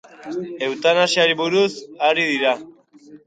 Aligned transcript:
Eutanasiari 0.67 1.33
buruz 1.41 1.73
ari 2.07 2.21
dira. 2.29 2.53